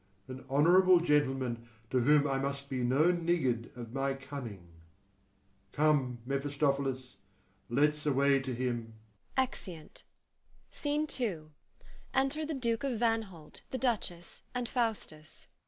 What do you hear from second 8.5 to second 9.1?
him.